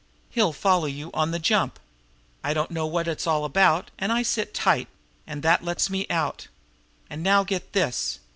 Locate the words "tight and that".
4.51-5.63